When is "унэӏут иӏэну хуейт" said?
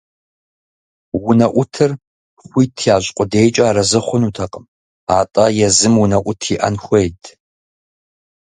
6.03-7.21